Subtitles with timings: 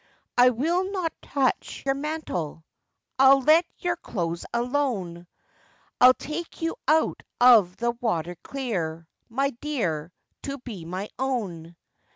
[0.35, 2.63] 'I will not touch your mantle,
[3.19, 5.27] I'll let your clothes alone;
[5.99, 10.11] I'll take you out of the water clear, My dear,
[10.41, 11.75] to be my own.